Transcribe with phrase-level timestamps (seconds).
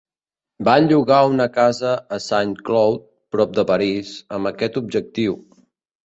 [0.67, 3.03] Van llogar una casa a Saint-Cloud,
[3.35, 5.37] prop de París, amb aquest objectiu.